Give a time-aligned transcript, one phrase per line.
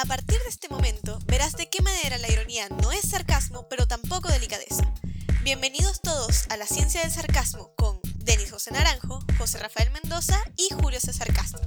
[0.00, 3.86] A partir de este momento, verás de qué manera la ironía no es sarcasmo, pero
[3.86, 4.90] tampoco delicadeza.
[5.42, 10.72] Bienvenidos todos a la ciencia del sarcasmo con Denis José Naranjo, José Rafael Mendoza y
[10.74, 11.60] Julio César Castro.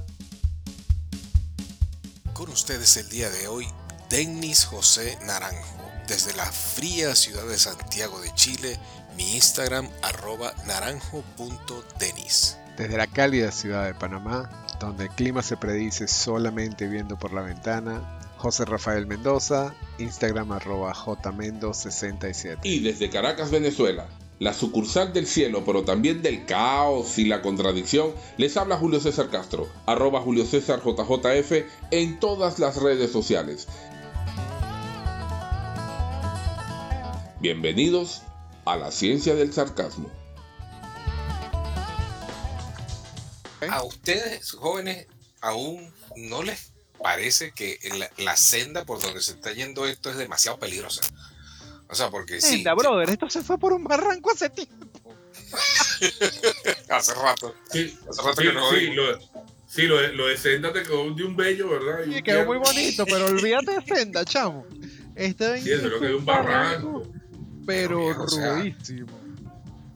[2.32, 3.68] Con ustedes el día de hoy,
[4.10, 8.80] Denis José Naranjo, desde la fría ciudad de Santiago de Chile,
[9.16, 12.58] mi Instagram arroba naranjo.denis.
[12.76, 17.42] Desde la cálida ciudad de Panamá, donde el clima se predice solamente viendo por la
[17.42, 18.13] ventana,
[18.44, 22.58] José Rafael Mendoza, Instagram arroba jmendo67.
[22.62, 24.06] Y desde Caracas, Venezuela,
[24.38, 29.30] la sucursal del cielo, pero también del caos y la contradicción, les habla Julio César
[29.30, 31.52] Castro, arroba Julio César JJF
[31.90, 33.66] en todas las redes sociales.
[37.40, 38.24] Bienvenidos
[38.66, 40.10] a la ciencia del sarcasmo.
[43.70, 45.06] A ustedes, jóvenes,
[45.40, 50.16] aún no les parece que la, la, senda por donde se está yendo esto es
[50.16, 51.02] demasiado peligrosa.
[51.86, 52.48] O sea, porque sí.
[52.48, 55.14] Senda, brother, esto se fue por un barranco hace tiempo.
[56.88, 57.54] hace rato.
[57.70, 59.20] Sí, hace rato sí, que no sí, lo,
[59.68, 62.06] sí, lo, de- lo de Senda te quedó de un bello, ¿verdad?
[62.06, 64.64] Y Sí, quedó muy bonito, pero olvídate de Senda, chamo.
[65.14, 67.02] Este Sí, eso lo que de un barranco.
[67.66, 69.20] pero Pero, viejo, o sea, rudísimo.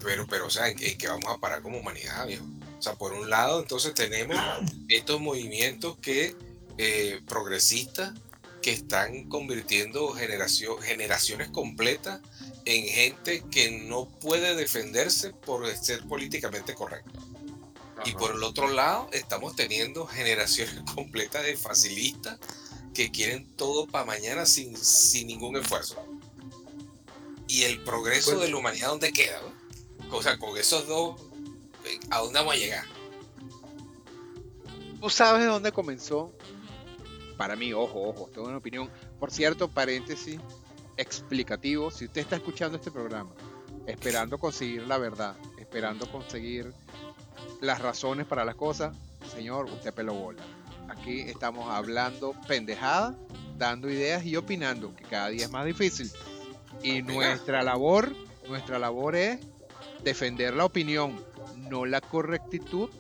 [0.05, 2.45] Pero, pero, o sea, ¿en qué, en qué vamos a parar como humanidad, viejo?
[2.79, 4.37] O sea, por un lado, entonces tenemos
[4.91, 6.37] estos movimientos que
[6.79, 8.13] eh, progresistas
[8.63, 12.21] que están convirtiendo generación, generaciones completas
[12.65, 17.11] en gente que no puede defenderse por ser políticamente correcto.
[18.05, 22.39] Y por el otro lado, estamos teniendo generaciones completas de facilistas
[22.95, 25.97] que quieren todo para mañana sin, sin ningún esfuerzo.
[27.47, 29.41] Y el progreso Pues- de la humanidad, ¿dónde queda?
[29.41, 30.17] no?
[30.17, 31.21] O sea, con esos dos,
[32.11, 32.85] ¿a dónde vamos a llegar?
[35.01, 36.33] ¿Tú sabes de dónde comenzó?
[37.39, 38.91] Para mí, ojo, ojo, tengo una opinión.
[39.19, 40.39] Por cierto, paréntesis
[40.97, 41.91] explicativo.
[41.91, 43.31] Si usted está escuchando este programa,
[43.87, 46.75] esperando conseguir la verdad, esperando conseguir
[47.61, 48.97] las razones para las cosas,
[49.33, 50.43] señor, usted pelo bola.
[50.89, 53.17] Aquí estamos hablando pendejada,
[53.57, 56.11] dando ideas y opinando, que cada día es más difícil.
[56.83, 58.13] Y nuestra labor,
[58.49, 59.39] nuestra labor es
[60.03, 61.23] defender la opinión,
[61.57, 62.91] no la correctitud,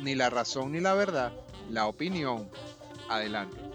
[0.00, 1.32] ni la razón ni la verdad,
[1.68, 2.48] la opinión.
[3.10, 3.71] Adelante.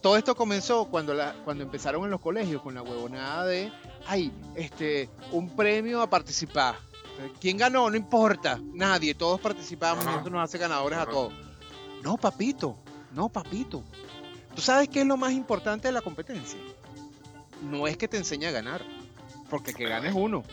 [0.00, 3.72] Todo esto comenzó cuando, la, cuando empezaron en los colegios con la huevonada de,
[4.06, 6.76] ay, este, un premio a participar.
[7.40, 7.90] ¿Quién ganó?
[7.90, 8.60] No importa.
[8.72, 11.32] Nadie, todos participamos y eso nos hace ganadores a todos.
[12.02, 12.78] No, papito,
[13.12, 13.82] no, papito.
[14.54, 16.58] ¿Tú sabes qué es lo más importante de la competencia?
[17.62, 18.82] No es que te enseñe a ganar,
[19.50, 20.44] porque que ganes uno.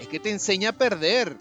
[0.00, 1.36] Es que te enseña a perder.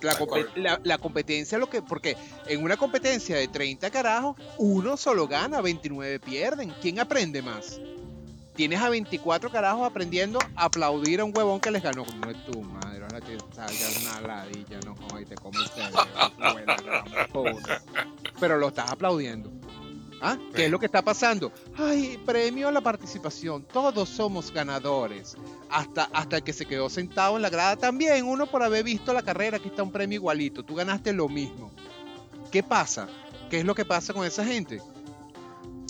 [0.00, 0.14] La,
[0.56, 5.60] la- la competencia, lo que, porque en una competencia de 30 carajos, uno solo gana,
[5.60, 6.72] 29 pierden.
[6.82, 7.80] ¿Quién aprende más?
[8.54, 12.06] Tienes a 24 carajos aprendiendo a aplaudir a un huevón que les ganó.
[12.24, 15.68] No es tu madre, ahora te salga una ladilla, no jodas, y te come el
[15.68, 16.00] cerebro,
[16.38, 17.82] hijo de la gran puta.
[18.40, 19.50] Pero lo estás aplaudiendo.
[20.20, 20.38] ¿Ah?
[20.54, 21.52] ¿Qué es lo que está pasando?
[21.76, 23.64] Ay, premio a la participación.
[23.64, 25.36] Todos somos ganadores.
[25.70, 28.24] Hasta, hasta el que se quedó sentado en la grada también.
[28.24, 30.64] Uno por haber visto la carrera, aquí está un premio igualito.
[30.64, 31.70] Tú ganaste lo mismo.
[32.50, 33.08] ¿Qué pasa?
[33.50, 34.80] ¿Qué es lo que pasa con esa gente?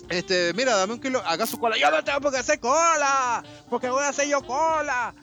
[0.08, 1.76] Este, mira, dame un kilo, haga su cola.
[1.78, 3.44] Yo no tengo por qué hacer cola.
[3.68, 5.14] Porque voy a hacer yo cola.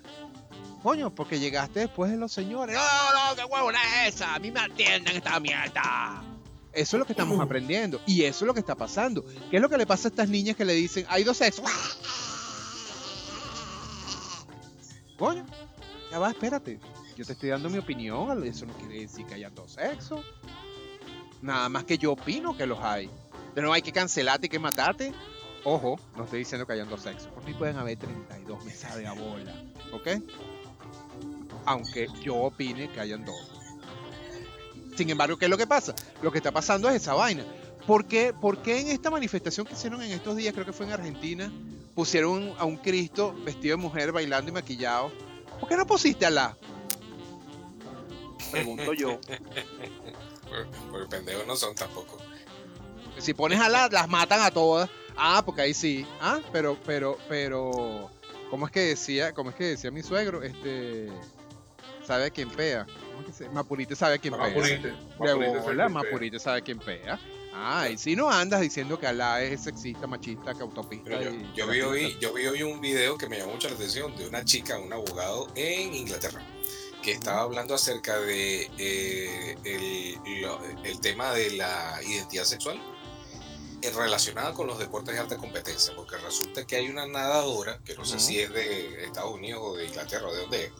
[0.81, 2.75] Coño, porque llegaste después de los señores.
[2.75, 4.35] No, no, qué huevona es esa.
[4.35, 6.23] A mí me atienden esta mierda.
[6.73, 8.01] Eso es lo que estamos aprendiendo.
[8.05, 9.23] Y eso es lo que está pasando.
[9.49, 11.65] ¿Qué es lo que le pasa a estas niñas que le dicen, hay dos sexos?
[15.17, 15.45] Coño,
[16.11, 16.79] ya va, espérate.
[17.15, 18.43] Yo te estoy dando mi opinión.
[18.45, 20.25] Eso no quiere decir que haya dos sexos.
[21.41, 23.09] Nada más que yo opino que los hay.
[23.53, 25.13] Pero no hay que cancelarte y que matarte.
[25.63, 27.27] Ojo, no estoy diciendo que hayan dos sexos.
[27.31, 29.53] Por mí pueden haber 32 mesas de bola.
[29.93, 30.07] ¿Ok?
[31.65, 33.52] Aunque yo opine que hayan dos.
[34.95, 35.95] Sin embargo, ¿qué es lo que pasa?
[36.21, 37.43] Lo que está pasando es esa vaina.
[37.87, 40.85] ¿Por qué, por qué en esta manifestación que hicieron en estos días, creo que fue
[40.85, 41.51] en Argentina,
[41.93, 45.11] pusieron a un Cristo vestido de mujer bailando y maquillado?
[45.59, 46.57] ¿Por qué no pusiste a la?
[48.51, 49.19] Pregunto yo.
[50.91, 52.17] Porque, pendejos no son tampoco.
[53.17, 54.89] Si pones a la, las matan a todas.
[55.15, 56.05] Ah, porque ahí sí.
[56.19, 58.09] Ah, pero, pero, pero.
[58.49, 59.33] ¿Cómo es que decía?
[59.33, 60.43] ¿Cómo es que decía mi suegro?
[60.43, 61.09] Este.
[62.05, 62.85] Sabe a quién pea.
[62.85, 64.47] ¿Cómo que se- Mapurite sabe a quién pea.
[64.47, 64.87] Mapurite.
[64.87, 67.19] De Mapurite sabe quién Mapurite sabe quién pea.
[67.55, 71.03] Ah, y si no andas diciendo que Alá es sexista, machista, que autopista.
[71.05, 73.69] Pero yo, y- yo vi hoy, yo vi hoy un video que me llamó mucho
[73.69, 76.41] la atención de una chica, un abogado en Inglaterra,
[77.03, 82.81] que estaba hablando acerca de eh, el, lo- el tema de la identidad sexual
[83.83, 87.93] eh, relacionada con los deportes de alta competencia, porque resulta que hay una nadadora, que
[87.95, 90.71] no sé si es de Estados Unidos o de Inglaterra o de dónde es,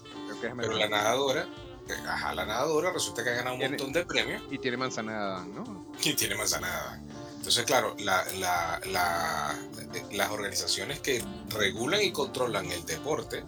[0.56, 1.48] Pero la nadadora,
[1.90, 4.78] eh, ajá, la nadadora resulta que ha ganado un Tiene- montón de premios Y tiene
[4.78, 5.86] manzana de Adán, ¿no?
[6.04, 7.10] y tiene manzana de Adán.
[7.38, 9.56] Entonces, claro, la- la- la-
[9.94, 13.44] eh, las organizaciones que regulan y controlan el deporte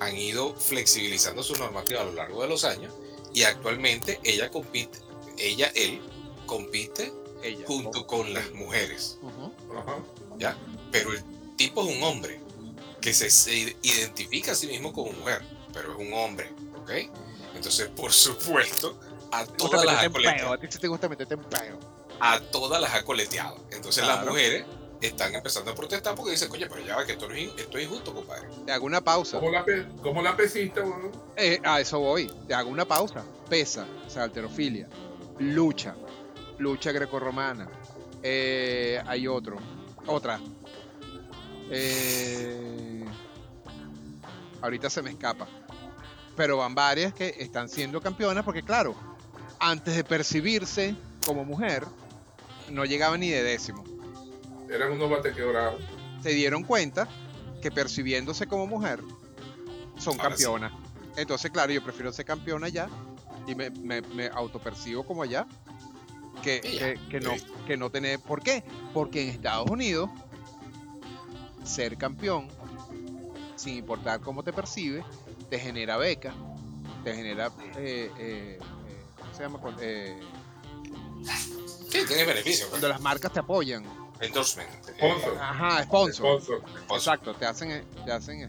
[0.00, 2.92] han ido flexibilizando su normativa a lo largo de los años
[3.32, 4.98] y actualmente ella compite,
[5.38, 6.00] ella, él,
[6.46, 7.12] compite
[7.42, 7.64] Ella.
[7.66, 9.18] junto con las mujeres.
[9.76, 10.56] Ajá.
[10.90, 11.22] Pero el
[11.56, 12.40] tipo es un hombre
[13.00, 16.50] que se, se identifica a sí mismo como mujer, pero es un hombre,
[16.82, 16.90] ¿ok?
[17.54, 18.98] Entonces, por supuesto,
[19.32, 20.52] a todas las ha coleteado.
[20.54, 21.78] A ti sí te gusta meterte en peo.
[22.20, 23.56] A todas las ha coleteado.
[23.70, 24.64] Entonces las mujeres
[25.00, 27.52] están empezando a protestar porque dicen, coño, pero ya va que esto, no es, in-
[27.58, 28.48] esto es injusto, compadre.
[28.66, 29.38] Te hago una pausa.
[29.38, 31.10] Como la, pe- como la pesista, weón.
[31.36, 32.30] Eh, a eso voy.
[32.46, 33.24] Te hago una pausa.
[33.48, 34.88] Pesa, o sea, alterofilia.
[35.38, 35.94] Lucha.
[36.58, 37.68] Lucha grecorromana.
[38.22, 39.56] Eh, hay otro.
[40.06, 40.38] Otra.
[41.70, 43.04] Eh,
[44.60, 45.48] ahorita se me escapa.
[46.36, 48.94] Pero van varias que están siendo campeonas porque, claro,
[49.58, 50.94] antes de percibirse
[51.26, 51.84] como mujer,
[52.70, 53.84] no llegaban ni de décimo.
[54.70, 55.82] Eran unos batequebrados.
[56.22, 57.08] se dieron cuenta
[57.60, 59.00] que percibiéndose como mujer
[59.98, 60.44] son Ahora sí.
[60.44, 60.72] campeonas.
[61.16, 62.88] Entonces, claro, yo prefiero ser campeona ya
[63.46, 65.46] y me, me, me autopercibo como allá
[66.42, 67.32] que, que, que no,
[67.66, 68.20] que no tener.
[68.20, 68.64] ¿Por qué?
[68.94, 70.08] Porque en Estados Unidos
[71.64, 72.48] ser campeón,
[73.56, 75.04] sin importar cómo te percibe,
[75.50, 76.32] te genera beca,
[77.04, 77.48] te genera.
[77.76, 78.58] eh, eh, eh,
[79.18, 79.58] ¿Cómo se llama?
[79.80, 80.20] Eh,
[81.90, 82.66] Sí, tiene beneficio.
[82.66, 82.70] pues.
[82.70, 83.84] cuando las marcas te apoyan.
[84.20, 84.70] Endorsement.
[84.84, 85.38] Sponsor.
[85.40, 86.14] Ajá, sponsor.
[86.40, 86.58] Sponsor.
[86.60, 86.96] sponsor.
[86.96, 88.48] Exacto, te hacen, te hacen eh,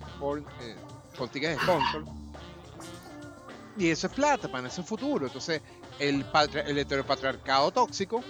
[1.18, 2.04] consigues sponsor.
[3.78, 5.26] Y eso es plata, para eso es futuro.
[5.26, 5.62] Entonces,
[5.98, 8.24] el, patri- el heteropatriarcado tóxico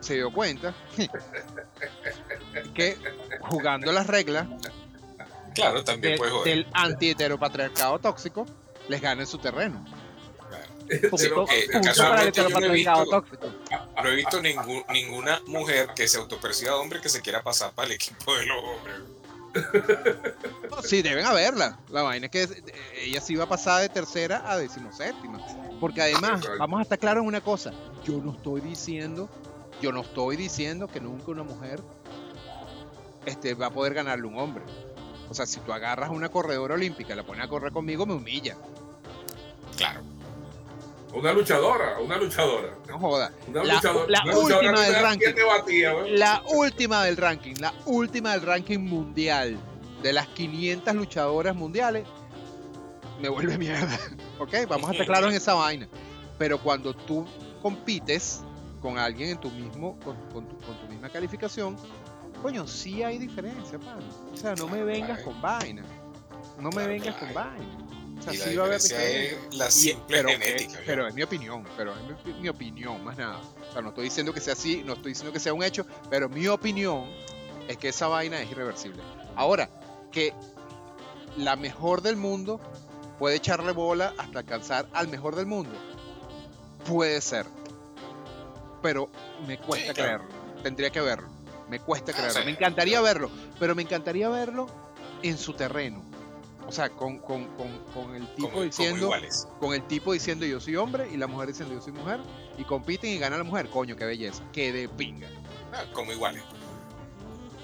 [0.00, 0.74] se dio cuenta
[2.74, 2.96] que
[3.42, 4.46] jugando las reglas
[5.62, 6.54] Claro, también de- puede joder.
[6.56, 8.46] del anti-heteropatriarcado tóxico,
[8.88, 9.84] les gana en su terreno.
[10.48, 10.64] Claro.
[10.88, 13.46] Eh, casualmente yo no he visto- tóxico.
[14.02, 17.86] No he visto ningún- ninguna mujer que se autoperciba hombre que se quiera pasar para
[17.88, 18.96] el equipo de los hombres.
[20.70, 21.78] No, Sí, deben haberla.
[21.88, 22.62] La vaina es que eh,
[23.06, 25.40] ella sí va a pasar de tercera a decimoséptima.
[25.80, 27.72] Porque además, vamos a estar claros en una cosa.
[28.04, 29.28] Yo no estoy diciendo,
[29.82, 31.80] yo no estoy diciendo que nunca una mujer
[33.26, 34.62] este, va a poder ganarle a un hombre.
[35.30, 38.06] O sea, si tú agarras a una corredora olímpica y la pones a correr conmigo,
[38.06, 38.56] me humilla.
[39.76, 40.00] Claro.
[41.12, 42.74] Una luchadora, una luchadora.
[42.86, 43.32] No joda.
[43.46, 44.06] Una La- luchadora.
[44.08, 45.34] la una última del ranking.
[46.08, 49.58] La última del ranking, la última del ranking mundial.
[50.02, 52.06] De las 500 luchadoras mundiales,
[53.20, 53.98] me vuelve mierda.
[54.38, 54.54] ¿Ok?
[54.68, 55.88] Vamos a estar claros en esa vaina.
[56.38, 57.26] Pero cuando tú
[57.62, 58.42] compites
[58.80, 61.76] con alguien en tu mismo, con, con tu, con tu misma calificación,
[62.42, 64.00] coño, sí hay diferencia, mano.
[64.32, 65.82] O sea, no me vengas con vaina.
[66.60, 67.84] No me vengas con vaina.
[68.18, 70.72] O sea, Y la sí va a haber es la Y- simple pero, genética.
[70.80, 73.38] es, pero es mi opinión, pero es mi, mi opinión, más nada.
[73.68, 75.86] O sea, no estoy diciendo que sea así, no estoy diciendo que sea un hecho,
[76.10, 77.04] pero mi opinión
[77.68, 79.02] es que esa vaina es irreversible.
[79.36, 79.70] Ahora,
[80.10, 80.34] que
[81.36, 82.60] la mejor del mundo
[83.20, 85.74] puede echarle bola hasta alcanzar al mejor del mundo,
[86.86, 87.46] puede ser.
[88.82, 89.10] Pero
[89.46, 90.24] me cuesta Sí, claro.
[90.24, 90.62] creerlo.
[90.62, 91.28] Tendría que verlo.
[91.68, 92.40] Me cuesta Ah, creerlo.
[92.40, 94.66] sí, me encantaría verlo, pero me encantaría verlo
[95.22, 96.02] en su terreno.
[96.66, 99.10] O sea, con, con, con, con el tipo como, diciendo
[99.58, 102.20] con el tipo diciendo yo soy hombre y la mujer diciendo yo soy mujer
[102.58, 105.28] y compiten y gana la mujer, coño, qué belleza, qué de pinga.
[105.72, 106.42] Ah, como iguales.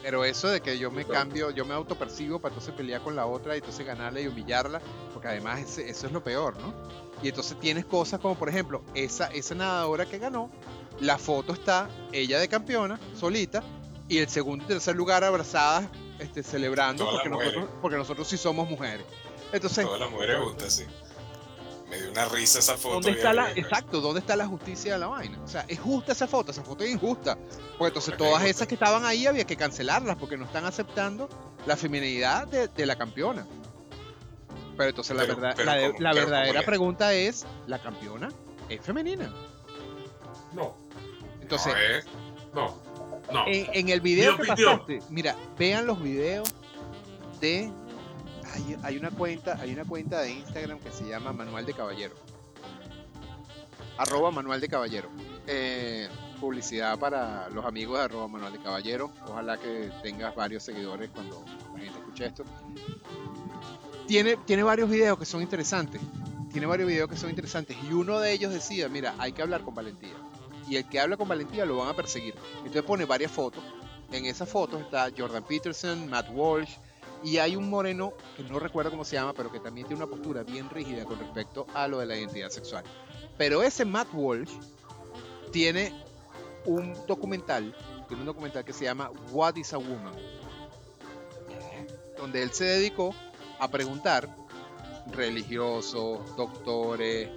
[0.03, 3.25] Pero eso de que yo me cambio, yo me autopercibo para entonces pelear con la
[3.27, 4.81] otra y entonces ganarla y humillarla,
[5.15, 6.75] porque además ese- eso es lo peor, ¿no?
[7.23, 10.51] Y entonces tienes cosas como por ejemplo, esa, esa nadadora que ganó,
[11.01, 13.63] la foto está ella de campeona, solita,
[14.09, 15.87] y el segundo y tercer lugar abrazadas,
[16.19, 19.07] este, celebrando porque nosotros, porque nosotros sí somos mujeres.
[19.53, 20.85] Entonces, Todas las mujeres juntas, sí.
[21.89, 22.95] Me dio una risa esa foto.
[22.95, 25.39] ¿Dónde está la, exacto, ¿dónde está la justicia de la vaina?
[25.45, 27.37] O sea, es justa esa foto, esa foto es injusta.
[27.79, 30.65] Porque entonces Porque es todas esas que estaban ahí había que cancelarlas porque no están
[30.65, 31.29] aceptando
[31.67, 33.47] la feminidad de, de la campeona.
[34.77, 36.01] Pero entonces la, Pero- verdad, pero la, de- ¿cómo?
[36.01, 38.29] la Pero verdadera ¿cómo le- pregunta es, ¿la campeona
[38.69, 39.33] es femenina?
[40.53, 40.77] No,
[41.43, 42.03] Entonces, No, eh,
[42.55, 42.79] no,
[43.33, 43.47] no.
[43.47, 46.49] en, en el video que pasaste, mira, vean los videos
[47.41, 47.71] de...
[48.53, 52.15] Hay, hay una cuenta, hay una cuenta de Instagram que se llama Manual de Caballero.
[53.99, 55.09] Arroba Manual de Caballero.
[55.47, 56.09] Eh,
[56.41, 59.11] publicidad para los amigos de arroba Manual de Caballero.
[59.27, 62.45] Ojalá que tengas varios seguidores cuando la gente escuche esto.
[64.07, 66.01] Tiene, tiene varios videos que son interesantes.
[66.53, 67.77] Tiene varios videos que son interesantes.
[67.89, 70.15] Y uno de ellos decía, mira, hay que hablar con valentía.
[70.69, 72.35] Y el que habla con valentía lo van a perseguir.
[72.59, 73.63] Entonces pone varias fotos
[74.15, 76.77] en esas fotos está Jordan Peterson, Matt Walsh,
[77.23, 80.11] y hay un moreno que no recuerdo cómo se llama, pero que también tiene una
[80.11, 82.85] postura bien rígida con respecto a lo de la identidad sexual.
[83.37, 84.53] Pero ese Matt Walsh
[85.51, 85.93] tiene
[86.67, 87.75] un documental,
[88.07, 90.15] tiene un documental que se llama What is a Woman,
[92.17, 93.15] donde él se dedicó
[93.59, 94.29] a preguntar
[95.11, 97.31] religiosos, doctores,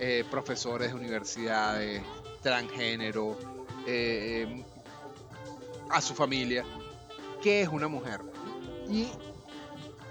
[0.00, 2.02] eh, profesores de universidades,
[2.44, 3.36] transgénero,
[3.86, 4.64] eh,
[5.90, 6.64] a su familia,
[7.42, 8.20] qué es una mujer.
[8.88, 9.08] Y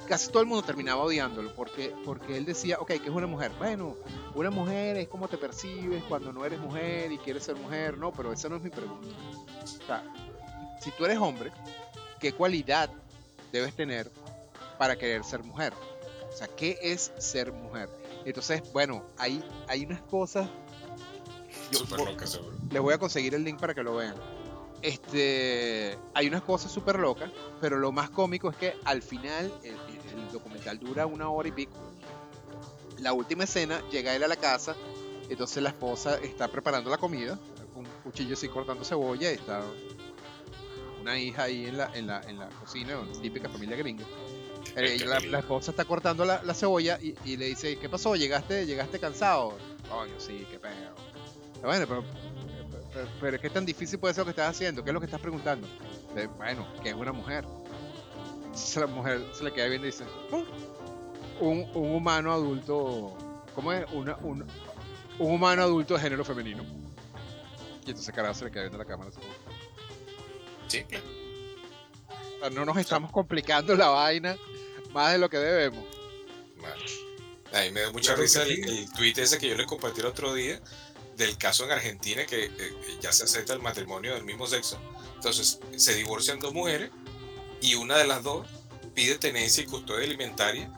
[0.07, 3.51] casi todo el mundo terminaba odiándolo porque, porque él decía, ok, ¿qué es una mujer?
[3.57, 3.95] Bueno,
[4.35, 8.11] una mujer es como te percibes cuando no eres mujer y quieres ser mujer, no,
[8.11, 9.07] pero esa no es mi pregunta.
[9.63, 10.03] O sea,
[10.81, 11.51] si tú eres hombre,
[12.19, 12.89] ¿qué cualidad
[13.51, 14.11] debes tener
[14.79, 15.71] para querer ser mujer?
[16.27, 17.89] O sea, ¿qué es ser mujer?
[18.25, 20.49] Entonces, bueno, hay, hay unas cosas.
[21.71, 22.55] Yo- Súper loca, seguro.
[22.71, 24.15] les voy a conseguir el link para que lo vean.
[24.81, 29.75] Este, hay unas cosas súper locas, pero lo más cómico es que al final el,
[29.75, 31.71] el documental dura una hora y pico.
[32.99, 34.75] La última escena llega él a la casa,
[35.29, 37.39] entonces la esposa está preparando la comida,
[37.73, 39.61] con un cuchillo así cortando cebolla, y está
[41.01, 44.05] una hija ahí en la, en la, en la cocina, una típica familia gringa.
[44.75, 48.15] Eh, la, la esposa está cortando la, la cebolla y, y le dice, ¿qué pasó?
[48.15, 49.57] ¿Llegaste, llegaste cansado?
[49.89, 50.73] Coño, sí, qué pedo.
[51.63, 52.03] Bueno, pero,
[52.93, 54.83] pero, pero ¿qué tan difícil puede ser lo que estás haciendo?
[54.83, 55.67] ¿Qué es lo que estás preguntando?
[56.37, 57.45] Bueno, ¿qué es una mujer?
[58.45, 63.17] Entonces la mujer se le queda viendo y dice, "Mm, un, un humano adulto,
[63.55, 63.85] ¿cómo es?
[63.91, 64.45] Una, un,
[65.19, 66.63] un humano adulto de género femenino.
[67.85, 69.09] Y entonces carajo se le queda viendo la cámara.
[70.67, 71.05] Sí, claro.
[72.35, 74.35] "O sea, no nos estamos complicando la vaina
[74.91, 75.83] más de lo que debemos.
[76.61, 76.83] Vale.
[77.53, 80.01] A mí me da mucha que risa el, el tweet ese que yo les compartí
[80.01, 80.59] el otro día
[81.17, 82.51] del caso en Argentina que eh,
[83.01, 84.79] ya se acepta el matrimonio del mismo sexo.
[85.15, 86.91] Entonces se divorcian dos mujeres
[87.61, 88.47] y una de las dos
[88.93, 90.71] pide tenencia y custodia alimentaria,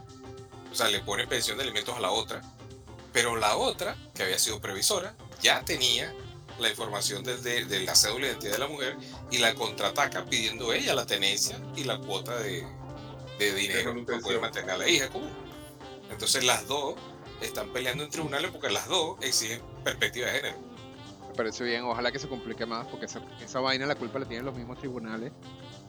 [0.71, 2.41] o sea, le pone pensión de alimentos a la otra,
[3.11, 6.13] pero la otra, que había sido previsora, ya tenía
[6.59, 8.97] la información desde de la cédula de identidad de la mujer
[9.31, 12.65] y la contraataca pidiendo ella la tenencia y la cuota de,
[13.39, 15.31] de dinero para poder mantener a la hija común.
[16.09, 16.95] Entonces las dos
[17.41, 20.57] están peleando en tribunales porque las dos exigen perspectiva de género.
[21.29, 24.25] Me parece bien, ojalá que se complique más, porque esa, esa vaina la culpa la
[24.25, 25.31] tienen los mismos tribunales,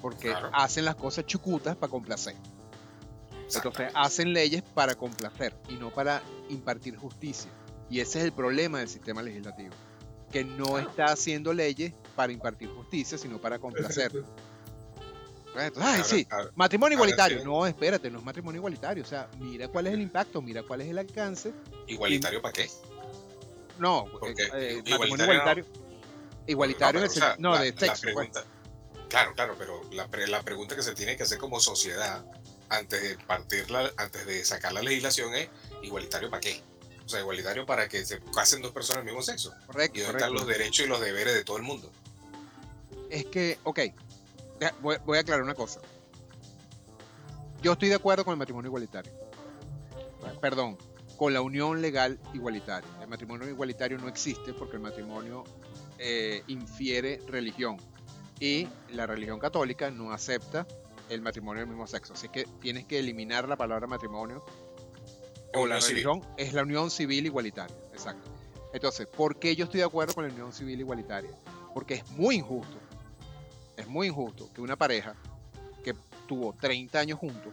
[0.02, 0.50] porque Claro.
[0.52, 2.34] hacen las cosas chucutas para complacer.
[3.54, 7.50] Entonces hacen leyes para complacer y no para impartir justicia.
[7.88, 9.70] Y ese es el problema del sistema legislativo,
[10.32, 14.10] que no está haciendo leyes para impartir justicia, sino para complacer.
[15.80, 17.38] Ay, sí, matrimonio igualitario.
[17.38, 17.44] sí.
[17.44, 19.02] No, espérate, no es matrimonio igualitario.
[19.02, 21.52] O sea, mira cuál es el impacto, mira cuál es el alcance.
[21.86, 22.70] ¿Igualitario para qué?
[23.78, 25.32] No, Porque eh, eh, igualitario matrimonio no.
[25.32, 25.66] igualitario.
[26.46, 28.08] Igualitario No, en el o sea, no, la- de sexo.
[28.14, 28.30] pues.
[29.08, 32.24] Claro, claro, pero la, pre- la pregunta que se tiene que hacer como sociedad
[32.68, 35.48] antes de partirla, antes de sacar la legislación es
[35.82, 36.60] igualitario para qué?
[37.04, 39.54] O sea, igualitario para que se casen dos personas del mismo sexo.
[39.66, 41.90] Correcto, Y dónde están los derechos y los deberes de todo el mundo.
[43.10, 43.78] Es que, ok,
[44.80, 45.80] voy, voy a aclarar una cosa.
[47.62, 49.12] Yo estoy de acuerdo con el matrimonio igualitario.
[50.40, 50.76] Perdón,
[51.16, 52.88] con la unión legal igualitaria.
[53.00, 55.44] El matrimonio igualitario no existe porque el matrimonio
[55.98, 57.76] eh, infiere religión.
[58.38, 60.66] Y la religión católica no acepta
[61.08, 62.12] el matrimonio del mismo sexo.
[62.12, 64.44] Así que tienes que eliminar la palabra matrimonio
[65.54, 66.04] o la civil.
[66.04, 67.76] religión es la unión civil igualitaria.
[67.92, 68.30] Exacto.
[68.74, 71.30] Entonces, ¿por qué yo estoy de acuerdo con la unión civil igualitaria?
[71.72, 72.76] Porque es muy injusto.
[73.86, 75.14] Muy injusto que una pareja
[75.84, 75.94] que
[76.26, 77.52] tuvo 30 años juntos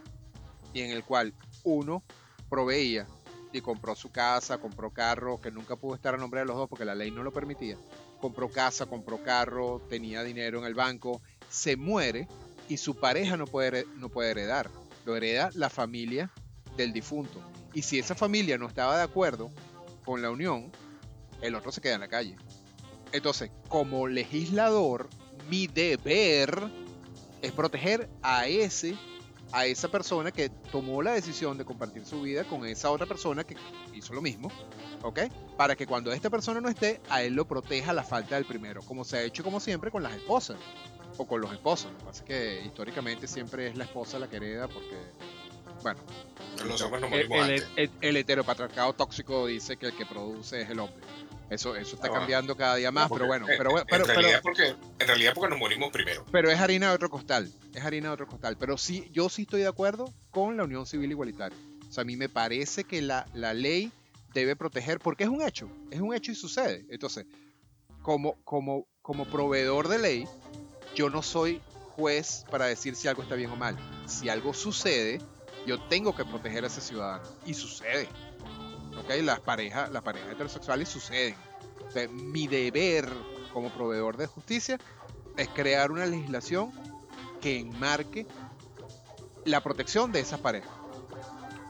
[0.72, 2.02] y en el cual uno
[2.48, 3.06] proveía
[3.52, 6.68] y compró su casa, compró carro, que nunca pudo estar a nombre de los dos
[6.68, 7.76] porque la ley no lo permitía.
[8.20, 12.26] Compró casa, compró carro, tenía dinero en el banco, se muere
[12.68, 14.70] y su pareja no puede, no puede heredar.
[15.04, 16.32] Lo hereda la familia
[16.76, 17.40] del difunto.
[17.72, 19.52] Y si esa familia no estaba de acuerdo
[20.04, 20.72] con la unión,
[21.40, 22.36] el otro se queda en la calle.
[23.12, 25.08] Entonces, como legislador,
[25.48, 26.70] mi deber
[27.42, 28.96] es proteger a ese
[29.52, 33.44] a esa persona que tomó la decisión de compartir su vida con esa otra persona
[33.44, 33.54] que
[33.92, 34.50] hizo lo mismo,
[35.02, 35.20] ¿ok?
[35.56, 38.82] Para que cuando esta persona no esté, a él lo proteja la falta del primero,
[38.82, 40.56] como se ha hecho como siempre con las esposas
[41.18, 41.92] o con los esposos.
[41.92, 44.96] Lo que pasa es que históricamente siempre es la esposa la que hereda porque,
[45.84, 46.00] bueno,
[46.66, 50.70] Los hombres no el, el- el- el heteropatriarcado tóxico dice que el que produce es
[50.70, 51.04] el hombre.
[51.50, 54.08] Eso, eso está Ah, cambiando cada día más, pero bueno, eh, pero, bueno, pero, en,
[54.08, 56.24] pero, realidad porque, en realidad porque nos morimos primero.
[56.32, 57.52] pero es harina de otro costal.
[57.74, 58.56] Es harina de otro costal.
[58.58, 61.56] Pero sí, yo sí estoy de acuerdo con la unión civil igualitaria.
[61.88, 63.92] O sea, a mí me parece que la, la ley
[64.32, 66.84] debe proteger, porque es un hecho, es un hecho y sucede.
[66.88, 67.26] Entonces,
[68.02, 70.28] como, como, como proveedor de ley,
[70.94, 71.60] yo no soy
[71.94, 73.76] juez para decir si algo está bien o mal.
[74.06, 75.20] Si algo sucede,
[75.66, 77.22] yo tengo que proteger a ese ciudadano.
[77.46, 78.08] Y sucede.
[78.98, 79.10] ¿Ok?
[79.22, 81.34] Las parejas, las parejas heterosexuales suceden.
[81.80, 83.08] O mi deber
[83.52, 84.78] como proveedor de justicia
[85.36, 86.72] es crear una legislación
[87.40, 88.26] que enmarque
[89.44, 90.70] la protección de esas parejas.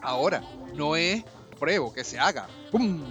[0.01, 0.41] Ahora,
[0.73, 1.23] no es
[1.59, 2.47] pruebo que se haga.
[2.71, 3.03] ¡Pum!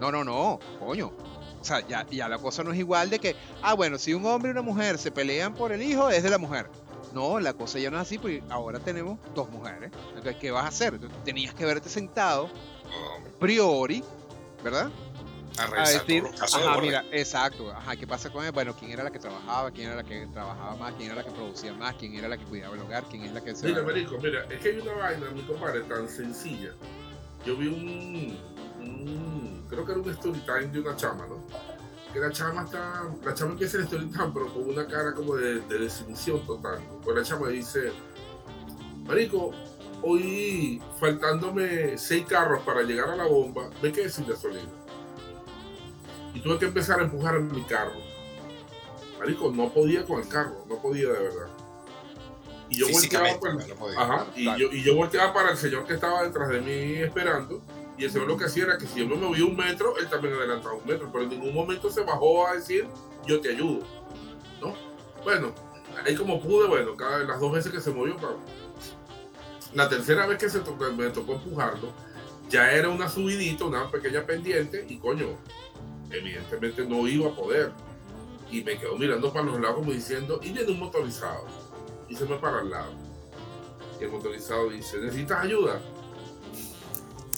[0.00, 1.12] No, no, no, coño.
[1.60, 4.24] O sea, ya, ya la cosa no es igual de que, ah, bueno, si un
[4.24, 6.70] hombre y una mujer se pelean por el hijo, es de la mujer.
[7.12, 9.90] No, la cosa ya no es así, porque ahora tenemos dos mujeres.
[10.08, 10.98] Entonces, ¿qué vas a hacer?
[11.24, 12.48] Tenías que verte sentado,
[13.38, 14.02] priori,
[14.62, 14.90] ¿verdad?
[15.58, 18.52] a decir, de ajá, mira, exacto, ajá, ¿qué pasa con él?
[18.52, 19.70] Bueno, ¿quién era la que trabajaba?
[19.70, 20.94] ¿Quién era la que trabajaba más?
[20.94, 21.94] ¿Quién era la que producía más?
[21.96, 23.04] ¿Quién era la que cuidaba el hogar?
[23.10, 23.66] ¿Quién es la que se...
[23.66, 26.72] Mira, marico, mira, es que hay una vaina, mi compadre, tan sencilla.
[27.44, 28.38] Yo vi un,
[28.80, 31.44] un- creo que era un story time de una chama, ¿no?
[32.12, 35.36] Que la chama está, la chama empieza el story time, pero con una cara como
[35.36, 36.80] de, de desilusión total.
[37.04, 37.92] Pues la chama dice,
[39.04, 39.52] marico,
[40.02, 44.68] hoy faltándome seis carros para llegar a la bomba, me quedé sin gasolina.
[46.34, 47.92] Y tuve que empezar a empujar en mi carro.
[49.18, 51.48] Marico, no podía con el carro, no podía de verdad.
[52.68, 54.00] Y yo volteaba Físicamente, para, no podía.
[54.00, 54.58] Ajá, y Claro.
[54.58, 57.60] yo, y yo volteaba para el señor que estaba detrás de mí esperando.
[57.98, 60.08] Y el señor lo que hacía era que si yo me movía un metro, él
[60.08, 61.10] también adelantaba un metro.
[61.12, 62.86] Pero en ningún momento se bajó a decir,
[63.26, 63.80] yo te ayudo.
[64.62, 64.74] ¿No?
[65.24, 65.52] Bueno,
[66.06, 68.40] ahí como pude, bueno, cada las dos veces que se movió, cabrón.
[69.74, 71.92] La tercera vez que se tocó, me tocó empujarlo,
[72.48, 75.36] ya era una subidita, una pequeña pendiente, y coño,
[76.10, 77.70] evidentemente no iba a poder.
[78.50, 81.44] Y me quedo mirando para los lados como diciendo, y viene un motorizado.
[82.08, 82.92] Y se me para al lado.
[84.00, 85.80] Y el motorizado dice, ¿necesitas ayuda?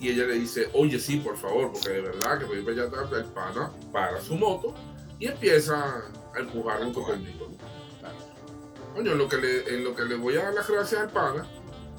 [0.00, 3.18] Y ella le dice, oye, sí, por favor, porque de verdad que voy para allá
[3.18, 4.74] el pana para su moto
[5.18, 6.02] y empieza
[6.34, 7.48] a empujar junto conmigo.
[7.50, 8.94] ¿no?
[8.94, 11.10] Coño, en lo, que le, en lo que le voy a dar las gracias al
[11.10, 11.46] pana,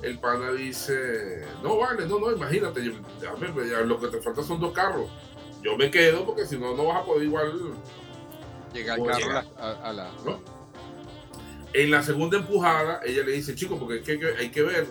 [0.03, 4.59] el pana dice, no vale, no, no, imagínate, yo- ya lo que te falta son
[4.59, 5.09] dos carros.
[5.61, 7.73] Yo me quedo porque si no, no vas a poder igual
[8.73, 9.11] Llega el Oye.
[9.11, 9.45] carro a la...
[9.57, 10.39] a- a la- ¿no?
[11.73, 14.87] En la segunda empujada, ella le dice, chico, porque es que hay que, ver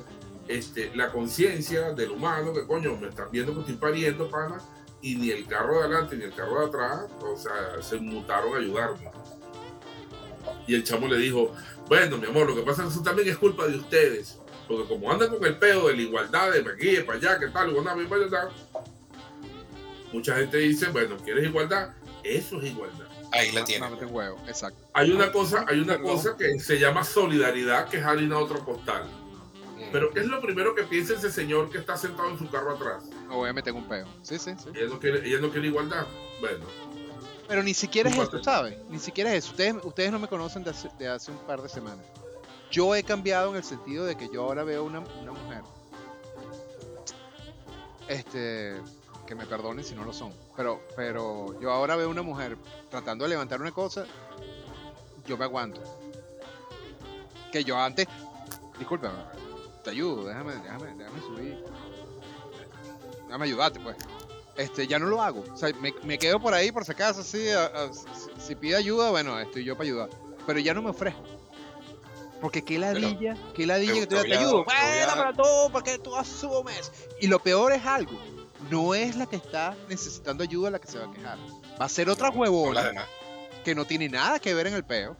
[0.48, 4.58] este, la conciencia del humano, que coño, me están viendo que estoy pariendo, pana,
[5.00, 8.54] y ni el carro de adelante ni el carro de atrás, o sea, se mutaron
[8.54, 9.10] a ayudarme.
[10.66, 11.54] Y el chamo le dijo,
[11.88, 14.88] bueno, mi amor, lo que pasa es que eso también es culpa de ustedes, porque
[14.88, 17.70] como andan con el pedo de la igualdad, de aquí, de para allá, que tal,
[17.70, 18.48] igualdad, para allá,
[20.12, 21.90] mucha gente dice, bueno, ¿quieres igualdad?
[22.22, 23.06] Eso es igualdad.
[23.32, 23.86] Ahí la tiene.
[24.46, 24.78] Exacto.
[24.92, 28.62] Hay una cosa, hay una cosa que se llama solidaridad, que es harina a otro
[28.64, 29.04] costal.
[29.76, 29.90] Mm.
[29.90, 32.72] Pero ¿qué es lo primero que piensa ese señor que está sentado en su carro
[32.72, 33.04] atrás?
[33.28, 34.06] Me voy a meter un peo.
[34.20, 34.68] Sí, sí, sí.
[34.74, 36.06] Ella no quiere, ella no quiere igualdad.
[36.40, 36.66] Bueno,
[37.52, 38.78] Pero ni siquiera es eso, ¿sabes?
[38.88, 39.50] Ni siquiera es eso.
[39.50, 42.06] Ustedes, ustedes no me conocen de hace, de hace un par de semanas.
[42.70, 45.60] Yo he cambiado en el sentido de que yo ahora veo una, una mujer.
[48.08, 48.80] Este.
[49.26, 50.32] Que me perdonen si no lo son.
[50.56, 52.56] Pero, pero yo ahora veo una mujer
[52.88, 54.06] tratando de levantar una cosa.
[55.26, 55.82] Yo me aguanto.
[57.52, 58.08] Que yo antes.
[58.78, 59.18] Discúlpame.
[59.84, 60.24] Te ayudo.
[60.24, 61.62] Déjame, déjame, déjame subir.
[63.26, 63.98] Déjame ayudarte, pues
[64.56, 65.44] este, ya no lo hago.
[65.52, 68.54] O sea, me, me quedo por ahí por si acaso, así, a- a- si, si
[68.54, 70.08] pide ayuda, bueno, estoy yo para ayudar.
[70.46, 71.22] Pero ya no me ofrezco.
[72.40, 74.64] Porque qué ladilla, qué ladilla te- que te te, ayudo.
[74.64, 76.90] Bueno, para todo, porque tú asumes.
[77.20, 78.18] Y lo peor es algo.
[78.70, 81.38] No es la que está necesitando ayuda la que se va a quejar.
[81.80, 83.06] Va a ser otra las huevona
[83.64, 85.16] que no tiene nada que ver en el peo.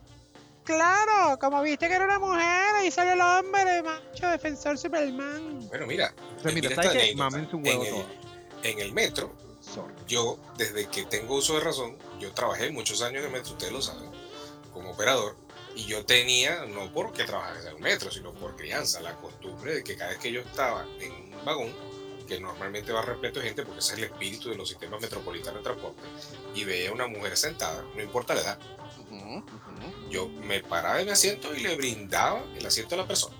[0.65, 5.67] Claro, como viste que era una mujer, ahí sale el hombre, macho, defensor Superman.
[5.67, 7.15] Bueno, mira, O sea, mira, mira ¿sabes qué?
[7.15, 8.05] Mámense un huevo todo.
[8.63, 9.33] En el metro,
[10.07, 13.71] yo, desde que tengo uso de razón, yo trabajé muchos años en el metro, ustedes
[13.73, 14.09] lo saben,
[14.73, 15.35] como operador,
[15.75, 19.83] y yo tenía, no porque trabajara en el metro, sino por crianza, la costumbre de
[19.83, 21.73] que cada vez que yo estaba en un vagón,
[22.27, 25.59] que normalmente va repleto de gente, porque ese es el espíritu de los sistemas metropolitanos
[25.59, 26.01] de transporte,
[26.55, 28.59] y veía una mujer sentada, no importa la edad,
[30.09, 33.35] yo me paraba de mi asiento y le brindaba el asiento a la persona.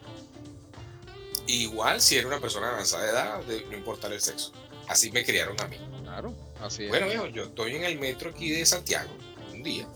[1.47, 4.51] Igual si era una persona avanzada de edad, de- no importa el sexo.
[4.93, 5.77] Así me criaron a mí.
[6.03, 6.89] Claro, así es.
[6.89, 9.09] Bueno, viejo, yo estoy en el metro aquí de Santiago,
[9.51, 9.87] un día.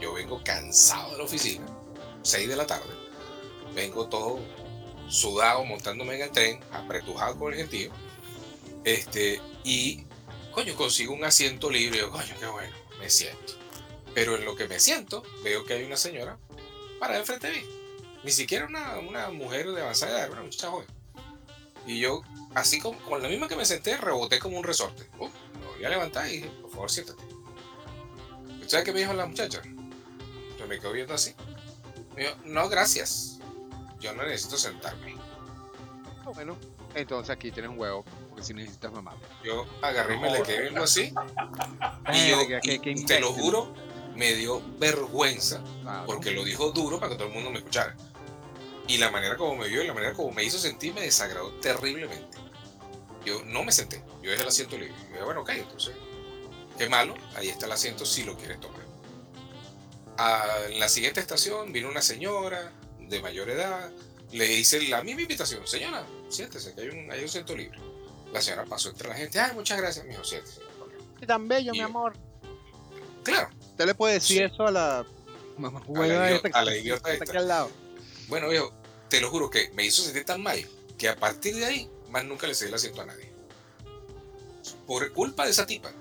[0.00, 1.64] Yo vengo cansado de la oficina,
[2.22, 2.92] 6 de la tarde.
[3.76, 4.40] Vengo todo
[5.08, 7.92] sudado, montándome en el tren, apretujado con el gentío.
[8.82, 10.04] Este, y,
[10.50, 11.98] coño, consigo un asiento libre.
[11.98, 13.52] Yo, coño, qué bueno, me siento.
[14.14, 16.40] Pero en lo que me siento, veo que hay una señora
[16.98, 17.62] parada enfrente de mí.
[18.24, 20.88] Ni siquiera una, una mujer de avanzada edad, una muchacha joven.
[21.86, 22.22] Y yo,
[22.54, 25.08] así como con la misma que me senté, reboté como un resorte.
[25.18, 27.22] Uh, me volví a levantar y dije, por favor, siéntate.
[28.66, 29.62] ¿Sabes qué me dijo la muchacha?
[30.58, 31.34] Yo me quedo viendo así.
[32.14, 33.38] Me dijo, no, gracias.
[34.00, 35.16] Yo no necesito sentarme.
[36.24, 36.56] Ah, Bueno,
[36.94, 39.14] entonces aquí tienes un huevo, porque si necesitas mamá.
[39.44, 41.12] Yo agarré y me le quedé viendo así.
[42.12, 43.74] Y yo, y te lo juro,
[44.14, 45.62] me dio vergüenza
[46.06, 47.96] porque lo dijo duro para que todo el mundo me escuchara.
[48.90, 51.52] Y la manera como me vio y la manera como me hizo sentir me desagradó
[51.60, 52.38] terriblemente.
[53.24, 54.94] Yo no me senté, yo dejé el asiento libre.
[55.04, 55.94] Y dije, bueno, ok, entonces,
[56.76, 58.80] qué malo, ahí está el asiento si lo quieres tomar.
[60.16, 60.44] A
[60.78, 63.90] la siguiente estación vino una señora de mayor edad,
[64.32, 67.78] le hice la misma invitación, señora, siéntese, que hay un, hay un asiento libre.
[68.32, 70.60] La señora pasó entre la gente, ay, muchas gracias, siéntese.
[70.62, 71.04] hay problema".
[71.22, 72.14] Y tan bello, Y- mi amor.
[73.22, 74.42] Claro, Usted le puede decir Sí.
[74.44, 75.06] eso a la
[75.56, 77.70] mamá la hueva idiota- a la que idiota está aquí al lado.
[78.28, 78.72] Bueno, viejo,
[79.10, 80.58] te lo juro que me hizo sentir tan mal
[80.96, 83.30] que a partir de ahí, más nunca le cedí el asiento a nadie.
[84.86, 85.92] Por culpa de esa tipa.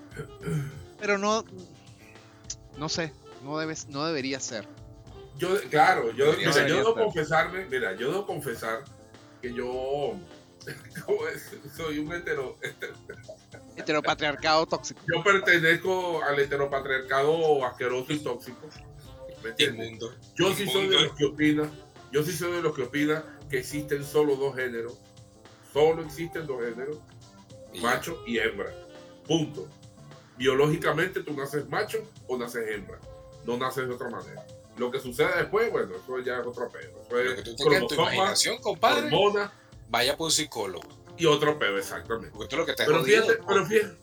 [0.99, 1.43] Pero no,
[2.77, 3.11] no sé,
[3.43, 4.67] no debes, no debería ser.
[5.37, 6.67] Yo, claro, yo, Debería mira, ser.
[6.67, 8.83] yo debo confesarme, mira, yo debo confesar
[9.41, 10.13] que yo
[11.05, 11.49] ¿cómo es?
[11.75, 12.57] soy un hetero,
[13.77, 14.99] Heteropatriarcado tóxico.
[15.07, 18.67] yo pertenezco al heteropatriarcado asqueroso y tóxico.
[19.41, 19.99] ¿me entiendes?
[20.35, 21.69] Yo sí soy de los que opina,
[22.11, 24.97] yo sí soy de los que opina que existen solo dos géneros,
[25.73, 26.97] solo existen dos géneros,
[27.81, 28.73] macho y hembra.
[29.27, 29.67] Punto.
[30.37, 32.99] Biológicamente tú naces macho o naces hembra.
[33.45, 34.45] No naces de otra manera.
[34.77, 37.01] Lo que sucede después, bueno, eso ya es otro pedo.
[37.07, 39.09] Eso Lo es que tú tengas en tu cromosoma, imaginación, compadre,
[39.89, 40.87] vaya por un psicólogo.
[41.17, 42.31] y otro pedo, exactamente.
[42.31, 43.23] Porque tú lo que te Pero jodido.
[43.23, 43.97] fíjate, pero fíjate,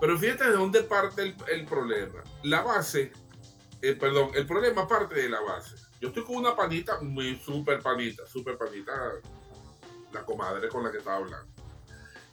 [0.00, 2.22] pero fíjate de dónde parte el, el problema.
[2.42, 3.12] La base,
[3.80, 5.76] eh, perdón, el problema parte de la base.
[6.04, 8.92] Yo estoy con una panita, muy súper panita, súper panita,
[10.12, 11.50] la comadre con la que estaba hablando.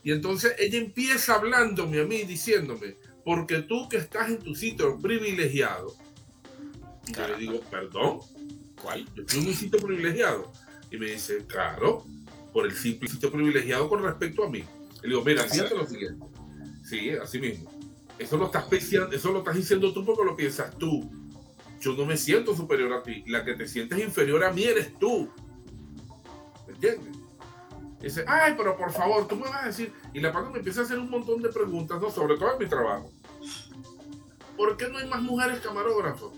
[0.03, 4.99] Y entonces ella empieza hablándome a mí, diciéndome, porque tú que estás en tu sitio
[4.99, 5.95] privilegiado,
[7.07, 8.19] y yo le digo, perdón,
[8.81, 9.05] ¿Cuál?
[9.15, 10.51] yo estoy en un sitio privilegiado.
[10.91, 12.05] Y me dice, claro,
[12.51, 14.65] por el simple sitio privilegiado con respecto a mí.
[15.01, 16.25] Y le digo, mira, fíjate lo siguiente.
[16.83, 17.71] Sí, así mismo.
[18.19, 21.20] Eso lo estás eso lo estás diciendo tú porque lo piensas tú.
[21.81, 23.23] Yo no me siento superior a ti.
[23.27, 25.29] La que te sientes inferior a mí eres tú.
[26.67, 27.17] ¿Me entiendes?
[27.99, 29.91] Dice, ay, pero por favor, tú me vas a decir.
[30.13, 32.09] Y la pana me empieza a hacer un montón de preguntas, ¿no?
[32.09, 33.11] Sobre todo en mi trabajo.
[34.55, 36.33] ¿Por qué no hay más mujeres camarógrafos?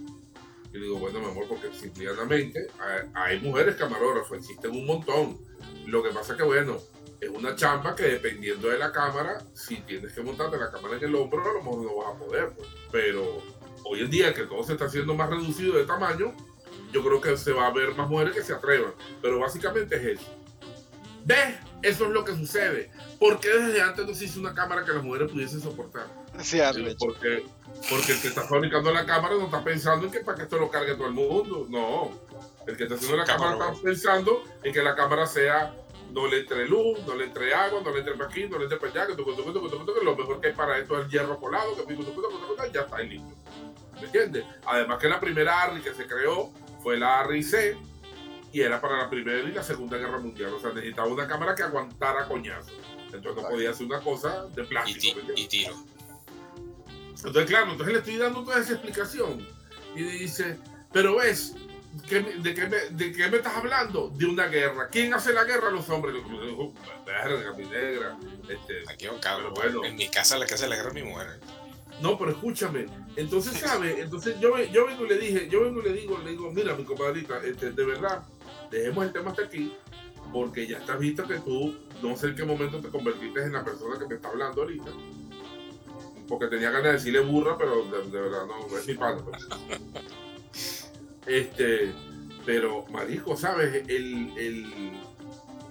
[0.74, 5.38] Y le digo, bueno, mi amor, porque simplemente hay, hay mujeres camarógrafos, existen un montón.
[5.86, 6.78] Lo que pasa que, bueno,
[7.20, 11.04] es una chamba que dependiendo de la cámara, si tienes que montarte la cámara en
[11.04, 12.54] el hombro, a lo mejor no vas a poder.
[12.56, 12.68] pues.
[12.92, 13.42] Pero
[13.86, 16.34] hoy en día que todo se está haciendo más reducido de tamaño,
[16.92, 18.94] yo creo que se va a ver más mujeres que se atrevan.
[19.22, 20.32] Pero básicamente es eso.
[21.26, 21.56] ¿Ves?
[21.82, 22.92] Eso es lo que sucede.
[23.20, 26.08] ¿Por qué desde antes no se hizo una cámara que las mujeres pudiesen soportar?
[26.40, 26.60] Sí.
[26.98, 27.46] Porque,
[27.90, 30.58] porque el que está fabricando la cámara no está pensando en que para que esto
[30.58, 31.68] lo cargue todo el mundo.
[31.70, 32.12] No.
[32.66, 35.74] El que está haciendo la cámara Cámara, está pensando en que la cámara sea,
[36.14, 38.66] no le entre luz, no le entre agua, no le entre para aquí, no le
[38.66, 39.22] entre para allá, que,
[40.04, 43.36] lo mejor que hay para esto es el hierro colado, que ya está ahí listo.
[43.96, 44.46] ¿Me entiendes?
[44.66, 47.78] Además que la primera ARRI que se creó fue la ARRI C
[48.54, 50.54] y era para la Primera y la Segunda Guerra Mundial.
[50.54, 52.72] O sea, necesitaba una cámara que aguantara coñazo.
[53.12, 55.20] Entonces no podía hacer una cosa de plástico.
[55.36, 55.74] y tiro.
[57.18, 59.48] Entonces, claro, entonces le estoy dando toda esa explicación.
[59.96, 60.60] Y dice,
[60.92, 61.56] pero ves,
[62.08, 64.10] ¿qué me- de, qué me, ¿de qué me estás hablando?
[64.16, 64.88] De una guerra.
[64.90, 65.70] ¿Quién hace la guerra?
[65.72, 66.16] Los hombres.
[67.06, 68.18] Verga, mi negra.
[68.50, 69.54] Este, Aquí un cabrón.
[69.54, 69.84] Bueno.
[69.86, 71.40] En mi casa, la casa de la guerra es mi mujer.
[72.02, 72.88] no, pero escúchame.
[73.16, 74.02] Entonces, ¿sabe?
[74.02, 76.76] Entonces yo, yo vengo y le dije, yo vengo y le digo, le digo, mira,
[76.76, 78.24] mi compadrita, este, de verdad,
[78.72, 79.72] dejemos el tema hasta aquí,
[80.32, 83.64] porque ya estás visto que tú, no sé en qué momento te convertiste en la
[83.64, 84.92] persona que me está hablando ahorita.
[86.28, 89.48] Porque tenía ganas de decirle burra, pero de, de verdad no, es mi pues.
[91.26, 91.94] Este,
[92.46, 93.84] pero, marico, ¿sabes?
[93.88, 94.92] El, el,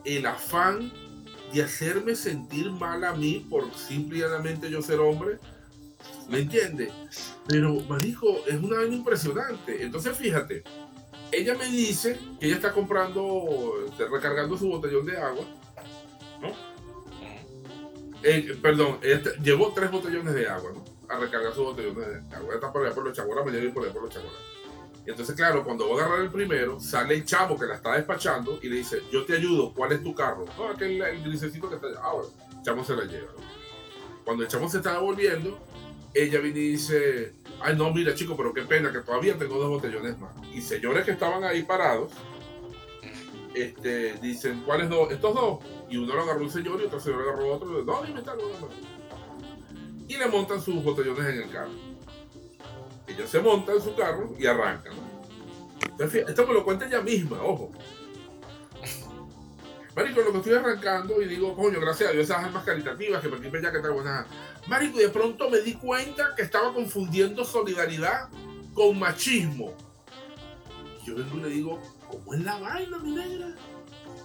[0.05, 0.93] el afán
[1.53, 5.39] de hacerme sentir mal a mí por simple y llanamente yo ser hombre,
[6.29, 6.91] ¿me entiendes?
[7.47, 9.83] Pero, marico, es una vaina impresionante.
[9.83, 10.65] Entonces, fíjate,
[11.31, 13.75] ella me dice que ella está comprando,
[14.11, 15.45] recargando su botellón de agua.
[18.23, 20.85] Eh, perdón, ella llevó tres botellones de agua, ¿no?
[21.09, 22.49] A recargar sus botellones de agua.
[22.49, 24.41] Ella está por allá por los chaguaras, mañana y por allá por los chaguaras.
[25.05, 28.59] Entonces, claro, cuando va a agarrar el primero, sale el chamo que la está despachando
[28.63, 30.45] y le dice, yo te ayudo, ¿cuál es tu carro?
[30.57, 32.01] No, aquel el grisecito que está allá.
[32.03, 33.33] Ah, bueno, el chamo se la lleva.
[34.25, 35.59] Cuando el chamo se está devolviendo,
[36.15, 39.71] ella viene y dice, ay no, mira chico, pero qué pena que todavía tengo dos
[39.71, 40.33] botellones más.
[40.55, 42.13] Y señores que estaban ahí parados,
[43.55, 45.11] este, dicen, ¿cuáles dos?
[45.11, 45.59] Estos dos.
[45.91, 47.83] Y uno lo agarró un señor y otro señor agarró otro.
[47.83, 48.69] No, dime no, no".
[50.07, 51.92] Y le montan sus botellones en el carro.
[53.07, 54.91] Ella se monta en su carro y arranca.
[55.99, 57.73] Esto me lo cuenta ella misma, ojo.
[59.95, 63.29] Marico, lo que estoy arrancando y digo, coño, gracias a Dios, esas almas caritativas que
[63.29, 64.27] me ya que tal buena.
[64.67, 68.31] Marico, y de pronto me di cuenta que estaba confundiendo solidaridad
[68.73, 69.75] con machismo.
[71.03, 73.55] Y yo vengo y le digo, ¿cómo es la vaina, mi negra?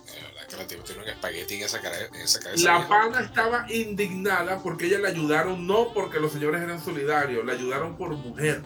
[0.05, 2.63] De verdad que la tipa tiene un espagueti en esa, cara, en esa cabeza.
[2.65, 2.89] La vieja.
[2.89, 7.97] pana estaba indignada porque ella la ayudaron, no porque los señores eran solidarios, la ayudaron
[7.97, 8.63] por mujer.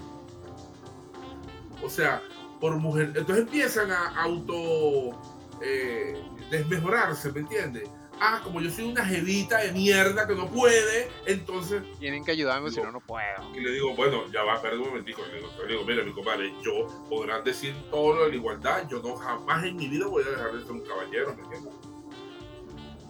[1.84, 2.21] O sea,
[2.60, 3.13] por mujer.
[3.15, 5.19] Entonces empiezan a auto
[5.62, 7.89] eh, desmejorarse, ¿me entiendes?
[8.24, 12.70] Ah, como yo soy una jevita de mierda que no puede, entonces Tienen que ayudarme,
[12.70, 13.26] si no, no puedo.
[13.56, 15.24] y le digo, bueno, ya va, espera un momentico.
[15.26, 18.88] Le digo, le digo, mira, mi compadre, yo podrán decir todo lo de la igualdad,
[18.88, 21.74] yo no jamás en mi vida voy a dejar de ser un caballero, ¿me entiendes?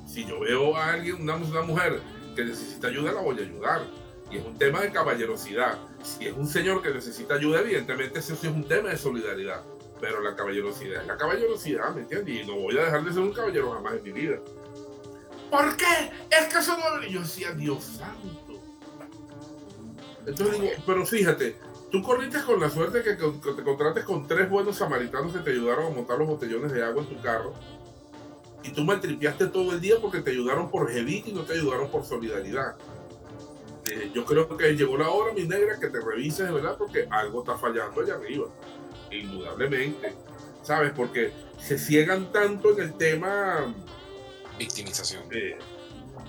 [0.08, 2.00] Si yo veo a alguien, una, una mujer
[2.34, 3.82] que necesita ayuda, la voy a ayudar.
[4.32, 5.78] Y es un tema de caballerosidad.
[6.04, 9.62] Si es un señor que necesita ayuda, evidentemente eso sí es un tema de solidaridad.
[10.00, 12.34] Pero la caballerosidad es la caballerosidad, ¿me entiendes?
[12.44, 14.38] Y no voy a dejar de ser un caballero jamás en mi vida.
[15.52, 16.12] ¿Por qué?
[16.32, 17.08] Es que.
[17.08, 18.62] Y Yo decía, Dios santo.
[20.26, 21.58] Entonces digo, pero fíjate,
[21.92, 25.88] tú corriste con la suerte que, te contrates con tres buenos samaritanos que te ayudaron
[25.88, 27.54] a montar los botellones de agua en tu carro.
[28.64, 31.90] Y tú maltripiaste todo el día porque te ayudaron por jevita y no te ayudaron
[31.90, 32.76] por solidaridad.
[33.90, 37.08] Eh, yo creo que llegó la hora, mi negra, que te revises de verdad porque
[37.10, 38.48] algo está fallando allá arriba.
[39.10, 40.16] Indudablemente.
[40.62, 40.94] ¿Sabes?
[40.96, 43.74] Porque se ciegan tanto en el tema
[44.62, 45.24] Victimización.
[45.32, 45.58] eh,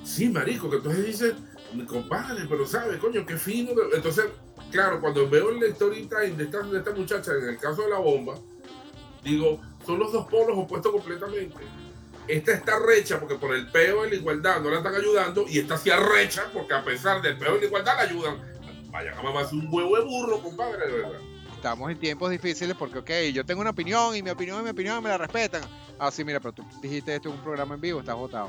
[0.05, 1.35] sí, marico, que entonces dices,
[1.73, 3.75] mi compadre, pero sabe, coño, qué fino.
[3.75, 3.97] que-".
[3.97, 4.27] Entonces,
[4.71, 7.99] claro, cuando veo el time de esta, de esta muchacha en el caso de la
[7.99, 8.35] bomba,
[9.23, 11.59] digo, son los dos polos opuestos completamente.
[12.29, 15.59] Esta está recha porque por el peo de la igualdad no la están ayudando y
[15.59, 18.53] esta sí arrecha porque a pesar del peo de la igualdad la ayudan.
[18.91, 21.19] Vaya, a mamá un huevo de burro, compadre, de verdad.
[21.55, 24.71] Estamos en tiempos difíciles porque, ok, yo tengo una opinión y mi opinión y mi
[24.71, 25.63] opinión me la respetan.
[26.05, 28.49] Ah, sí, mira, pero tú dijiste esto en un programa en vivo, estás votado.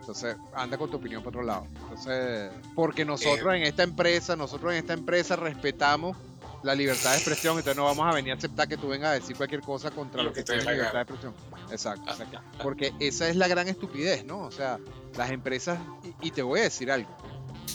[0.00, 1.66] Entonces, anda con tu opinión por otro lado.
[1.84, 6.14] Entonces, porque nosotros en esta empresa, nosotros en esta empresa respetamos
[6.62, 9.12] la libertad de expresión, entonces no vamos a venir a aceptar que tú vengas a
[9.14, 11.34] decir cualquier cosa contra Lo que que en la libertad de expresión.
[11.70, 12.38] Exacto, Ah, exacto.
[12.38, 12.58] ah.
[12.62, 14.40] Porque esa es la gran estupidez, ¿no?
[14.40, 14.78] O sea,
[15.16, 15.78] las empresas,
[16.20, 17.08] y, y te voy a decir algo,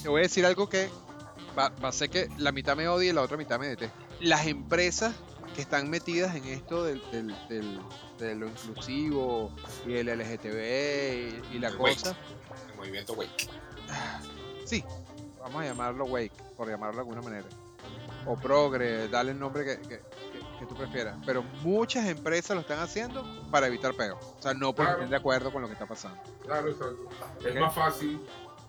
[0.04, 0.88] te voy a decir algo que
[1.58, 3.96] va, va a ser que la mitad me odie y la otra mitad me deteste.
[4.20, 5.16] Las empresas
[5.56, 7.80] que están metidas en esto del, del- del-
[8.20, 9.52] de lo inclusivo
[9.86, 12.16] y el LGTB y, y la El cosa,
[12.72, 13.50] El movimiento Wake.
[14.66, 14.84] sí,
[15.40, 17.48] vamos a llamarlo Wake, por llamarlo de alguna manera.
[18.26, 20.06] O Progre, dale el nombre que, que- que-
[20.60, 21.18] que tú prefieras.
[21.26, 24.18] Pero muchas empresas lo están haciendo para evitar peo.
[24.40, 24.94] O sea, no porque Claro.
[25.00, 26.18] estén de acuerdo con lo que está pasando.
[26.44, 27.10] Claro, exacto.
[27.46, 28.22] Es más fácil,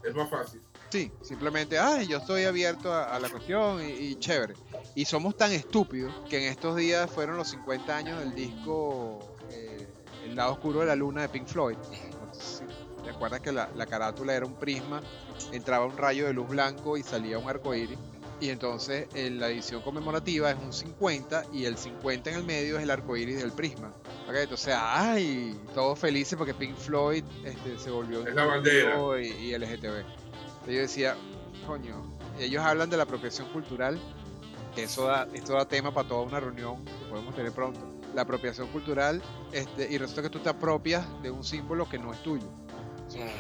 [0.05, 0.61] es más fácil.
[0.91, 4.55] Sí, simplemente, ay, yo estoy abierto a, a la cuestión y, y chévere.
[4.95, 9.19] Y somos tan estúpidos que en estos días fueron los 50 años del disco
[9.51, 9.87] eh,
[10.25, 11.77] El lado oscuro de la luna de Pink Floyd.
[11.77, 12.65] No sé si
[13.05, 15.01] ¿Te acuerdas que la, la carátula era un prisma?
[15.53, 17.99] Entraba un rayo de luz blanco y salía un arco iris.
[18.41, 22.77] Y entonces en la edición conmemorativa es un 50 y el 50 en el medio
[22.77, 23.95] es el arco iris del prisma.
[24.29, 28.99] Ok, Entonces, ay, todos felices porque Pink Floyd este, se volvió Es la bandera.
[29.21, 30.05] y, y LGTB.
[30.67, 31.17] Yo decía,
[31.67, 32.03] coño,
[32.39, 33.99] ellos hablan de la apropiación cultural,
[34.75, 37.81] que eso da, esto da tema para toda una reunión que podemos tener pronto.
[38.15, 42.13] La apropiación cultural, este, y resulta que tú te apropias de un símbolo que no
[42.13, 42.49] es tuyo,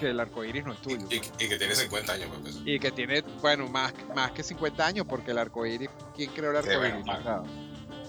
[0.01, 1.07] que el arco iris no es tuyo.
[1.11, 2.61] y- y que tiene 50 años, pues.
[2.65, 6.51] Y que tiene, bueno, más, más que 50 años, porque el arco iris, ¿quién creó
[6.51, 7.17] el arco Sí, bueno, iris?
[7.23, 7.43] claro.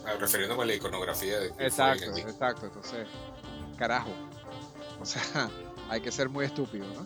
[0.05, 2.65] Ah, Refiriéndome a la iconografía de Exacto, exacto.
[2.67, 3.07] Entonces,
[3.77, 4.09] carajo.
[5.01, 5.21] O sea,
[5.89, 7.05] hay que ser muy estúpido, ¿no?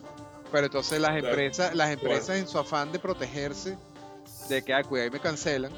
[0.52, 1.28] Pero entonces las Claro.
[1.28, 3.78] empresas, las empresas en su afán de protegerse
[4.48, 5.72] de que, ah, cuidado, y me cancelan,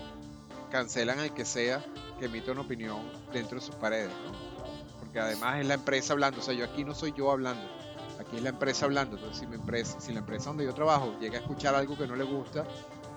[0.70, 1.82] cancelan al que sea
[2.18, 2.98] que emita una opinión
[3.32, 4.32] dentro de sus paredes, ¿no?
[4.98, 7.62] Porque además es la empresa hablando, o sea, yo aquí no soy yo hablando,
[8.18, 9.16] aquí es la empresa hablando.
[9.16, 12.08] Entonces, si, mi empresa, si la empresa donde yo trabajo llega a escuchar algo que
[12.08, 12.64] no le gusta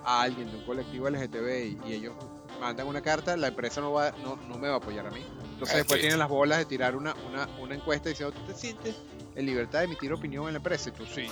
[0.04, 2.14] a alguien de un colectivo LGTB y, ellos
[2.60, 5.24] mandan una carta, la empresa no, va, no, no me va a apoyar a mí.
[5.52, 8.94] Entonces después tienen las bolas de tirar una, una, una encuesta diciendo, ¿tú te sientes
[9.38, 10.90] en libertad de emitir opinión en la empresa?
[10.90, 11.30] Y tú sí.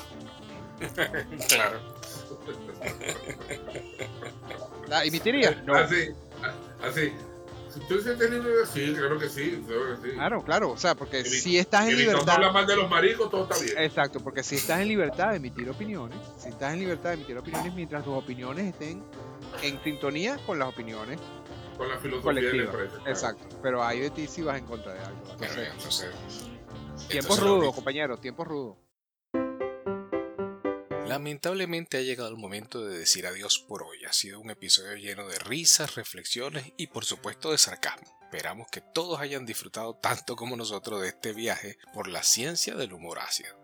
[1.49, 1.81] Claro.
[4.89, 5.57] ¿La emitirías?
[5.65, 5.75] No.
[5.75, 6.11] Así,
[6.83, 7.13] así.
[7.73, 10.15] Si tú sientes libre, sí, claro que sí, claro que sí.
[10.15, 10.71] Claro, claro.
[10.71, 12.37] O sea, porque si estás en libertad...
[12.37, 13.77] hablar mal de los maricos, todo está bien.
[13.79, 17.37] Exacto, porque si estás en libertad de emitir opiniones, si estás en libertad de emitir
[17.37, 19.03] opiniones mientras tus opiniones estén
[19.63, 21.19] en sintonía con las opiniones
[21.77, 22.95] Con la filosofía de la empresa.
[22.95, 23.11] claro.
[23.11, 23.45] Exacto.
[23.63, 25.23] Pero hay de ti si vas en contra de algo.
[25.33, 26.11] Entonces, entonces.
[27.11, 28.77] Rudos, lo- compañeros, tiempos rudos.
[31.07, 34.05] Lamentablemente ha llegado el momento de decir adiós por hoy.
[34.05, 38.19] Ha sido un episodio lleno de risas, reflexiones y por supuesto de sarcasmo.
[38.23, 42.93] Esperamos que todos hayan disfrutado tanto como nosotros de este viaje por la ciencia del
[42.93, 43.57] humor ácido.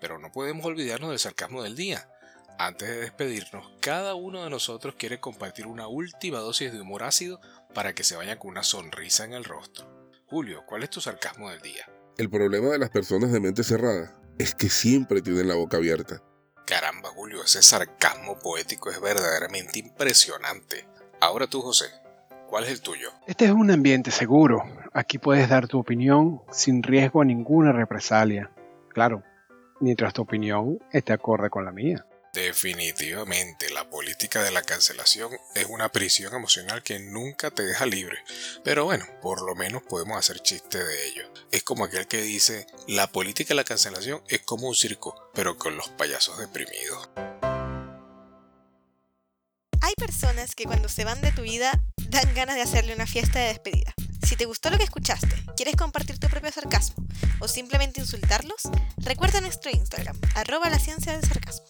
[0.00, 2.10] Pero no podemos olvidarnos del sarcasmo del día.
[2.58, 7.40] Antes de despedirnos, cada uno de nosotros quiere compartir una última dosis de humor ácido
[7.72, 10.10] para que se vaya con una sonrisa en el rostro.
[10.26, 11.88] Julio, ¿cuál es tu sarcasmo del día?
[12.18, 16.20] El problema de las personas de mente cerrada es que siempre tienen la boca abierta.
[16.66, 20.88] Caramba, Julio, ese sarcasmo poético es verdaderamente impresionante.
[21.20, 21.84] Ahora tú, José,
[22.48, 23.10] ¿cuál es el tuyo?
[23.28, 24.64] Este es un ambiente seguro.
[24.92, 28.50] Aquí puedes dar tu opinión sin riesgo a ninguna represalia.
[28.88, 29.22] Claro,
[29.78, 32.04] mientras tu opinión esté acorde con la mía.
[32.34, 38.18] Definitivamente, la política de la cancelación es una prisión emocional que nunca te deja libre.
[38.62, 41.32] Pero bueno, por lo menos podemos hacer chiste de ello.
[41.50, 45.56] Es como aquel que dice, la política de la cancelación es como un circo, pero
[45.56, 47.08] con los payasos deprimidos.
[49.80, 51.72] Hay personas que cuando se van de tu vida
[52.10, 53.94] dan ganas de hacerle una fiesta de despedida.
[54.26, 57.06] Si te gustó lo que escuchaste, quieres compartir tu propio sarcasmo
[57.40, 58.62] o simplemente insultarlos,
[58.98, 61.66] recuerda nuestro Instagram, arroba la ciencia del sarcasmo.